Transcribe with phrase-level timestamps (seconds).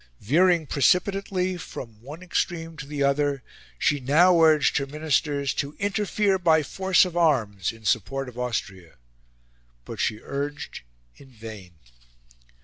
[0.19, 3.43] Veering precipitately from one extreme to the other,
[3.77, 8.95] she now urged her Ministers to interfere by force of arms in support of Austria.
[9.85, 10.81] But she urged
[11.17, 11.75] in vain.